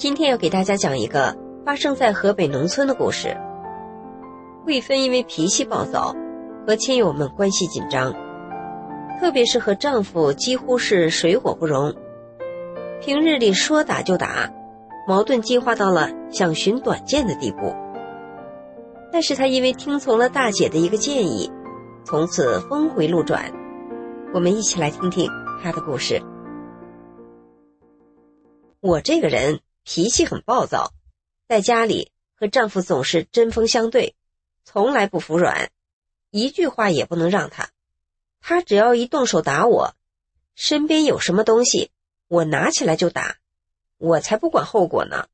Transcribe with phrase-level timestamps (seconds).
[0.00, 3.36] 今天要给大家讲一个发生在河北农村的故事。
[4.64, 6.16] 贵芬因为脾气暴躁，
[6.66, 8.10] 和亲友们关系紧张，
[9.20, 11.94] 特别是和丈夫几乎是水火不容。
[13.02, 14.50] 平日里说打就打，
[15.06, 17.76] 矛盾激化到了想寻短见的地步。
[19.12, 21.52] 但是她因为听从了大姐的一个建议，
[22.04, 23.52] 从此峰回路转。
[24.32, 25.30] 我们一起来听听
[25.62, 26.22] 她的故事。
[28.80, 29.60] 我这个人。
[29.84, 30.92] 脾气很暴躁，
[31.48, 34.14] 在家里和丈夫总是针锋相对，
[34.64, 35.70] 从来不服软，
[36.30, 37.70] 一句话也不能让他。
[38.40, 39.94] 他只要一动手打我，
[40.54, 41.90] 身边有什么东西，
[42.28, 43.38] 我拿起来就打，
[43.98, 45.28] 我才不管后果呢，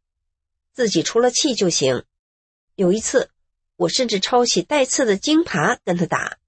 [0.73, 2.05] 自己出了气就行。
[2.75, 3.31] 有一次，
[3.77, 6.39] 我甚至抄起带刺的金耙跟他打。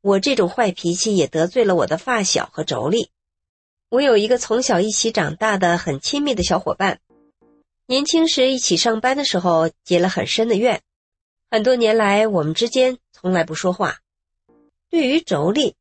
[0.00, 3.08] 我这种坏脾气也得罪了我的发小和妯娌。
[3.94, 6.98] 我有一个从小一起长大的很亲密的小伙伴。
[7.86, 10.82] 年轻时一起上班的时候结了很深的怨，
[11.48, 14.00] 很多年来我们之间从来不说话。
[14.90, 15.74] 对于妯娌，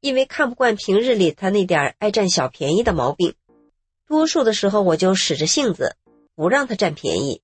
[0.00, 3.36] 因为看不惯平日里他那点爱占小便宜的毛病，
[4.08, 5.94] 多数的时候我就使着性子
[6.34, 7.42] 不让他占便宜。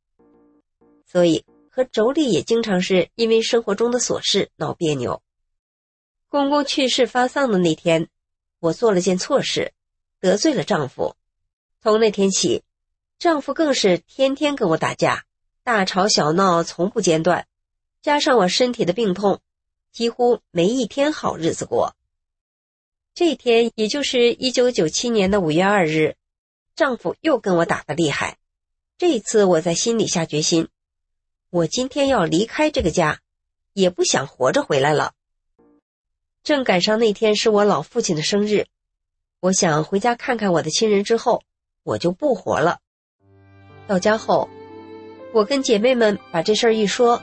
[1.07, 5.23] 所以和妯娌也经常是因为生活中的琐事闹别扭。
[6.29, 8.09] 公公去世发丧的那天，
[8.59, 9.75] 我做了件错事，
[10.21, 11.17] 得罪了丈夫。
[11.83, 12.63] 从那天起。
[13.19, 15.25] 丈夫更是天天跟我打架，
[15.65, 17.49] 大吵小闹从不间断，
[18.01, 19.41] 加上我身体的病痛，
[19.91, 21.97] 几乎没一天好日子过。
[23.17, 26.15] 这天，也就是一九九七年的五月二日，
[26.77, 28.39] 丈夫又跟我打得厉害。
[28.99, 30.69] 这一次我在心里下决心，
[31.51, 33.19] 我今天要离开这个家，
[33.73, 35.13] 也不想活着回来了。
[36.45, 38.69] 正赶上那天是我老父亲的生日，
[39.41, 41.43] 我想回家看看我的亲人之后，
[41.85, 42.79] 我就不活了。
[43.87, 44.49] 到家后，
[45.33, 47.23] 我跟姐妹们把这事儿一说，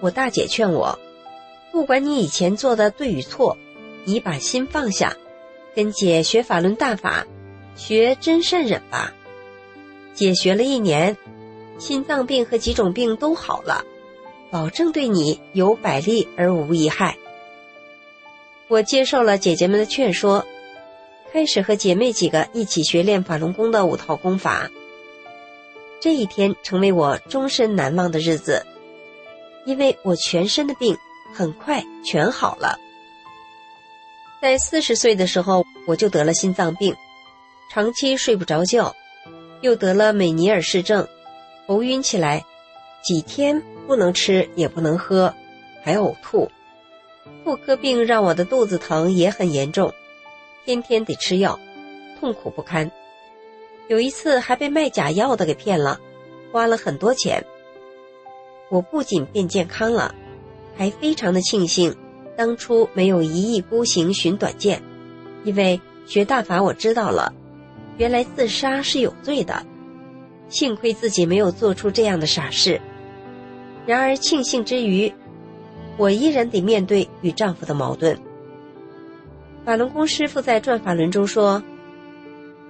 [0.00, 0.98] 我大姐劝我，
[1.70, 3.58] 不管你以前做的对与错，
[4.06, 5.14] 你把心放下，
[5.74, 7.26] 跟姐学法轮大法，
[7.76, 9.12] 学真善忍吧。
[10.14, 11.14] 姐学了一年，
[11.78, 13.84] 心脏病和几种病都好了，
[14.50, 17.18] 保证对你有百利而无一害。
[18.68, 20.46] 我接受了姐姐们的劝说，
[21.34, 24.70] 开始和姐妹几个一起学练法轮功的五套功法。
[26.00, 28.64] 这一天成为我终身难忘的日子，
[29.66, 30.96] 因为我全身的病
[31.32, 32.78] 很快全好了。
[34.40, 36.94] 在四十岁的时候，我就得了心脏病，
[37.68, 38.94] 长期睡不着觉，
[39.60, 41.04] 又得了美尼尔氏症，
[41.66, 42.44] 头晕起来，
[43.02, 45.34] 几天不能吃也不能喝，
[45.82, 46.48] 还呕吐。
[47.42, 49.92] 妇科病让我的肚子疼也很严重，
[50.64, 51.58] 天天得吃药，
[52.18, 52.90] 痛苦不堪。
[53.88, 56.00] 有一次还被卖假药的给骗了，
[56.50, 57.44] 花了很多钱。
[58.70, 60.14] 我不仅变健康了，
[60.74, 61.94] 还非常的庆幸
[62.34, 64.82] 当初没有一意孤行寻短见，
[65.44, 67.30] 因为学大法我知道了，
[67.98, 69.64] 原来自杀是有罪的。
[70.48, 72.80] 幸亏自己没有做出这样的傻事。
[73.86, 75.12] 然而庆幸之余，
[75.98, 78.18] 我依然得面对与丈夫的矛盾。
[79.64, 81.62] 法轮功师傅在转法轮中说。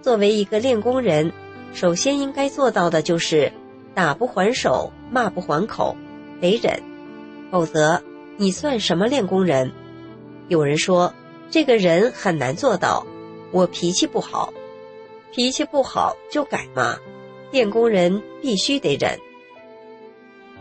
[0.00, 1.32] 作为一个练功人，
[1.72, 3.50] 首先应该做到的就是
[3.94, 5.96] 打不还手，骂不还口，
[6.42, 6.82] 得忍，
[7.50, 8.02] 否则
[8.36, 9.72] 你算什么练功人？
[10.48, 11.14] 有人说
[11.50, 13.06] 这个人很难做到，
[13.50, 14.52] 我脾气不好，
[15.32, 16.98] 脾气不好就改嘛。
[17.50, 19.18] 练功人必须得忍。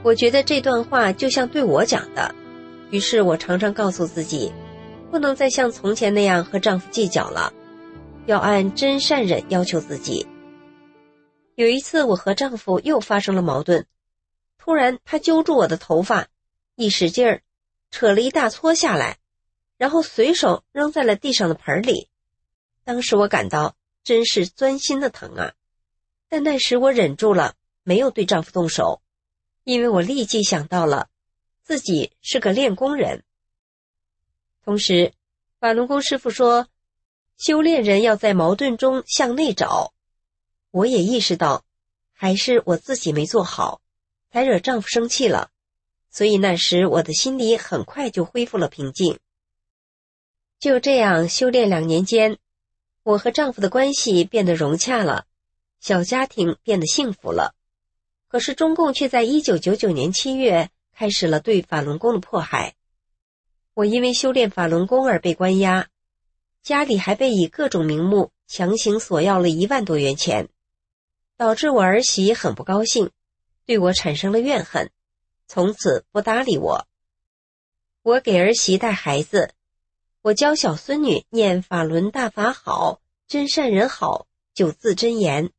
[0.04, 2.34] 我觉得这段话就像对我讲的，
[2.92, 4.54] 于是我常常告诉自己，
[5.14, 7.54] 不能再像从前那样和丈夫计较了。
[8.26, 10.26] 要按真善忍要求自己。
[11.54, 13.86] 有一次，我和丈夫又发生了矛盾，
[14.58, 16.30] 突然他揪住我的头发，
[16.76, 17.44] 一使劲儿，
[17.92, 19.20] 扯了一大撮下来，
[19.78, 22.10] 然后随手扔在了地上的盆里。
[22.84, 25.54] 当时我感到真是钻心的疼啊！
[26.28, 29.04] 但那时我忍住了，没有对丈夫动手，
[29.64, 31.10] 因为我立即想到了
[31.62, 33.24] 自己是个练功人。
[34.64, 35.12] 同时，
[35.60, 36.68] 法轮功师傅说，
[37.38, 39.94] 修炼人要在矛盾中向内找。
[40.72, 41.66] 我也意识到，
[42.14, 43.82] 还是我自己没做好，
[44.32, 45.50] 才惹丈夫生气了。
[46.10, 49.20] 所以那时我的心里很快就恢复了平静。
[50.60, 52.38] 就这样修炼两年间，
[53.04, 55.26] 我和丈夫的关系变得融洽了，
[55.82, 57.54] 小家庭变得幸福了。
[58.30, 62.76] 可是中共却在一九九九年七月开始了对法轮功的迫害。
[63.76, 65.88] 我因为修炼法轮功而被关押，
[66.62, 70.48] 家里还被以各种名目强行索要了一万多元钱，
[71.38, 73.10] 导致我儿媳很不高兴，
[73.66, 74.92] 对我产生了怨恨。
[75.48, 76.88] 从此不搭理我。
[78.04, 79.54] 我给儿媳带孩子，
[80.22, 85.50] 我教小孙女念法轮大法好，真善人好九字真言。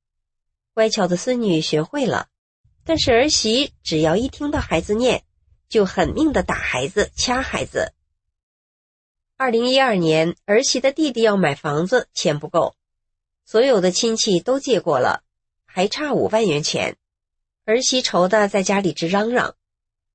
[0.72, 2.28] 乖巧的孙女学会了，
[2.84, 5.25] 但是儿媳只要一听到孩子念，
[5.69, 7.93] 就狠命的打孩子、掐孩子。
[9.36, 12.76] 二零一二年，儿媳的弟弟要买房子，钱不够，
[13.44, 15.25] 所有的亲戚都借过了，
[15.66, 16.96] 还差五万元钱，
[17.64, 19.56] 儿媳愁的在家里直嚷嚷。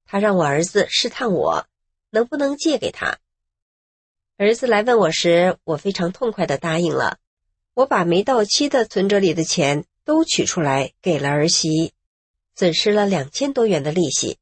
[0.05, 1.67] 他让我儿子试探我，
[2.11, 3.17] 能不能借给他。
[4.37, 7.17] 儿子来问我时，我非常痛快的答应了。
[7.73, 11.91] 我把没到期的存折里的钱都取出来给了儿媳，
[12.55, 14.37] 损失了两千多元的利息。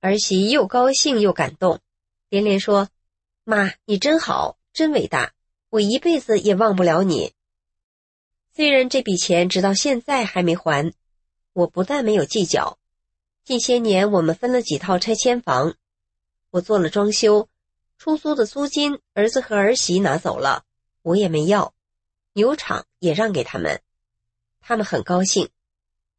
[0.00, 1.80] 儿媳又高兴又感动，
[2.30, 2.88] 连连说
[3.50, 5.32] ：“妈，你真好，真伟大，
[5.70, 7.32] 我一辈子也忘不了你。”
[8.54, 10.92] 虽然这笔钱直到现在还没还，
[11.54, 12.78] 我不但没有计较。
[13.44, 15.76] 近些年，我们分了几套拆迁房，
[16.50, 17.48] 我做了装修，
[17.96, 20.66] 出租的租金儿子和儿媳拿走了，
[21.00, 21.72] 我也没要，
[22.34, 23.80] 牛场也让给他们，
[24.60, 25.48] 他们很高兴。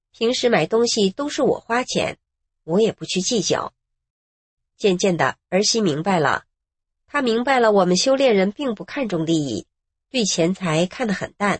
[0.10, 2.18] 平时买东西都是我花钱，
[2.64, 3.72] 我也不去计较。
[4.78, 6.46] 渐渐的，儿媳明白了，
[7.12, 9.66] 他明白了我们修炼人并不看重利益，
[10.12, 11.60] 对钱财看得很淡。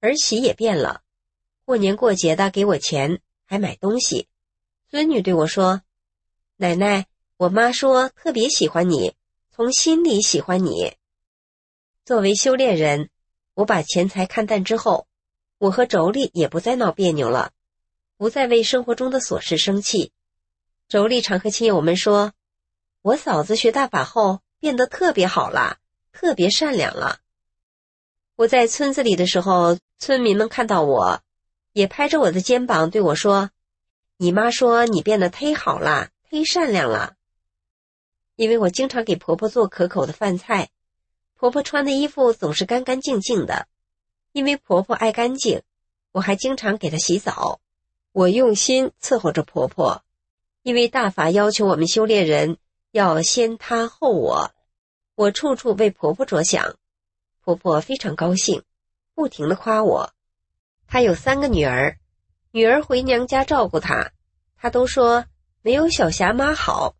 [0.00, 1.00] 儿媳也变了，
[1.64, 4.28] 过年过节的给我钱，还买东西。
[4.90, 5.80] 孙女对我说
[6.56, 7.06] ：“奶奶，
[7.38, 9.14] 我妈说特别喜欢你，
[9.50, 10.94] 从心里喜欢你。
[12.04, 13.08] 作为修炼人，
[13.54, 15.06] 我把钱财看淡之后，
[15.56, 17.52] 我和妯娌也不再闹别扭了，
[18.18, 20.12] 不再为生活中的琐事生气。
[20.90, 22.34] 妯娌常和亲友们说，
[23.00, 25.78] 我嫂子学大法后变得特别好了，
[26.12, 27.20] 特别善良了。
[28.36, 31.20] 我在村子里的时候，村民们看到我，
[31.72, 33.50] 也拍着我的肩膀对我说。”
[34.20, 37.14] 你妈说你变得忒好了，忒善良了。
[38.34, 40.70] 因为我经常给婆婆做可口的饭菜，
[41.36, 43.68] 婆婆穿的衣服总是干干净净的。
[44.32, 45.62] 因为婆婆爱干净，
[46.10, 47.60] 我还经常给她洗澡。
[48.10, 50.02] 我用心伺候着婆婆，
[50.62, 52.56] 因为大法要求我们修炼人
[52.90, 54.50] 要先她后我，
[55.14, 56.76] 我处处为婆婆着想。
[57.42, 58.62] 婆婆非常高兴，
[59.14, 60.12] 不停的夸我。
[60.86, 61.98] 她有三个女儿。
[62.50, 64.12] 女儿回娘家照顾她，
[64.56, 65.26] 她都说
[65.62, 66.94] 没有小霞妈好。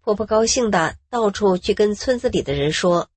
[0.00, 3.10] 婆婆高兴的到处去跟村子里的人说：“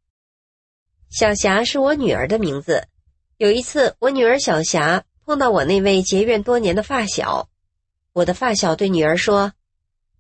[1.10, 2.88] 小霞是我女儿的名字。”
[3.38, 7.50] 有一次，我女儿小霞碰到我那位结怨多年的发小，
[8.14, 9.54] 我的发小对女儿说：“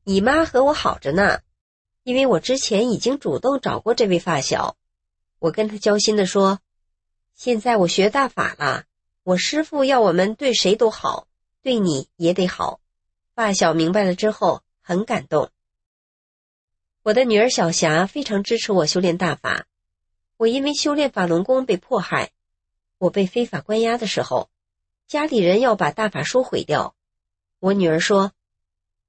[0.04, 1.42] 你妈和我好着呢，
[2.04, 4.76] 因为我之前已经主动找过这位发小。”
[5.40, 6.60] 我跟他交心的说
[7.36, 8.86] ：“现在我学大法了，
[9.24, 11.28] 我师傅要我们对谁都好。”
[11.64, 12.80] 对你也得好，
[13.36, 15.52] 发小明白了之后很感动。
[17.04, 19.68] 我的女儿小霞非常支持我修炼大法。
[20.38, 22.32] 我因为修炼法轮功被迫害，
[22.98, 24.50] 我被非法关押的时候，
[25.08, 26.96] 家里人要把大法书毁掉。
[27.60, 28.32] 我女儿说：“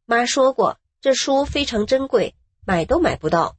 [0.05, 3.57] 妈说过，这书非常珍贵，买都买不到。”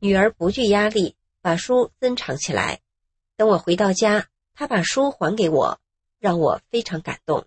[0.00, 2.80] 女儿不惧压力，把书珍藏起来。
[3.36, 5.80] 等我回到家，她把书还给我，
[6.18, 7.46] 让我非常感动。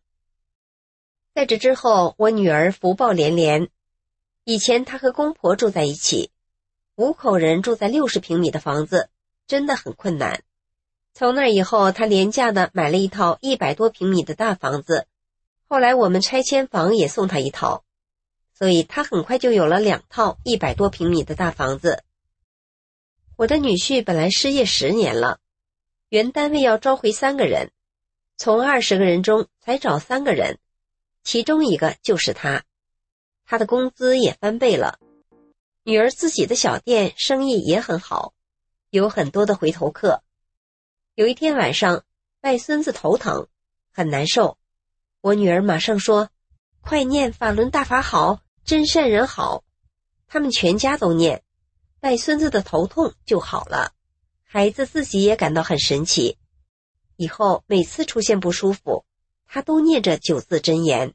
[1.33, 3.69] 在这之后，我女儿福报连连。
[4.43, 6.31] 以前她和公婆住在一起，
[6.95, 9.09] 五口人住在六十平米的房子，
[9.47, 10.43] 真的很困难。
[11.13, 15.07] 从那以后，她廉价的买了一套一百多平米的大房子。
[15.69, 17.85] 后来我们拆迁房也送她一套，
[18.61, 22.03] 所以他很快就有了两套一百多平米的大房子。
[23.35, 25.39] 我的女婿本来失业十年了，
[26.09, 27.71] 原单位要招回三个人，
[28.37, 30.59] 从二十个人中才找三个人。
[31.23, 32.63] 其中一个就是他，
[33.45, 34.99] 他的工资也翻倍了。
[35.81, 38.35] 女儿自己的小店生意也很好，
[38.91, 40.21] 有很多的回头客。
[41.15, 42.03] 有一天晚上，
[42.41, 43.47] 外孙子头疼，
[43.91, 44.59] 很难受。
[45.21, 46.29] 我女儿马上说
[46.79, 48.39] ：“快念法轮大法好，
[48.71, 49.65] 真善人好。”
[50.29, 51.43] 他们全家都念，
[51.99, 53.91] 带孙子的头痛就好了，
[54.43, 56.37] 孩子自己也感到很神奇。
[57.17, 59.03] 以后每次出现不舒服，
[59.45, 61.13] 他都念着九字真言。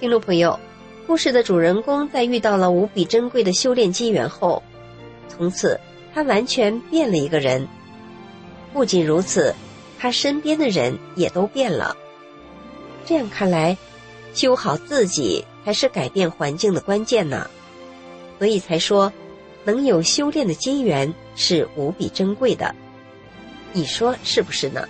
[0.00, 0.58] 听众朋友，
[1.06, 4.62] 故事的主人公在遇到了无比珍贵的修炼机缘后，
[5.28, 5.78] 从此
[6.14, 7.68] 他完全变了一个人。
[8.72, 9.54] 不仅如此，
[9.98, 11.94] 他身边的人也都变了。
[13.04, 13.76] 这样看来，
[14.32, 17.48] 修好自己才是改变环境的关键呢。
[18.38, 19.12] 所以才说，
[19.64, 22.74] 能有修炼的机缘是无比珍贵的。
[23.72, 24.88] 你说是不是呢？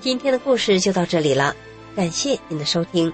[0.00, 1.54] 今天的故事就到这里了，
[1.94, 3.12] 感谢您的收听。